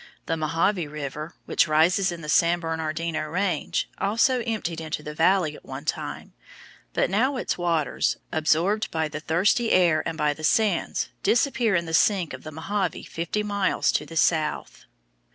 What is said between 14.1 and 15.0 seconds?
south.